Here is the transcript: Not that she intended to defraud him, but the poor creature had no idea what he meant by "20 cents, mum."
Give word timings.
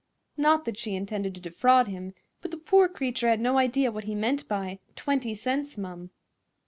Not 0.35 0.65
that 0.65 0.79
she 0.79 0.95
intended 0.95 1.35
to 1.35 1.41
defraud 1.41 1.87
him, 1.87 2.15
but 2.41 2.49
the 2.49 2.57
poor 2.57 2.87
creature 2.89 3.29
had 3.29 3.39
no 3.39 3.59
idea 3.59 3.91
what 3.91 4.05
he 4.05 4.15
meant 4.15 4.47
by 4.47 4.79
"20 4.95 5.35
cents, 5.35 5.77
mum." 5.77 6.09